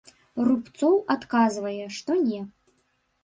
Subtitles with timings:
[0.45, 2.39] Рубцоў адказвае, што не.